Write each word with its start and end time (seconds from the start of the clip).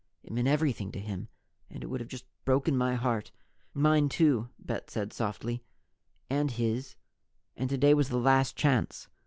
"It 0.23 0.31
meant 0.33 0.47
everything 0.47 0.91
to 0.93 0.99
him. 0.99 1.27
And 1.69 1.83
it 1.83 1.87
would 1.87 2.09
just 2.09 2.23
have 2.23 2.43
broken 2.45 2.75
my 2.75 2.95
heart" 2.95 3.29
"Mine, 3.85 4.09
too," 4.09 4.49
Bet 4.57 4.89
said 4.89 5.13
softly. 5.13 5.61
"And 6.27 6.49
his. 6.49 6.95
And 7.55 7.69
today 7.69 7.93
was 7.93 8.09
the 8.09 8.17
last 8.17 8.55
chance. 8.55 9.09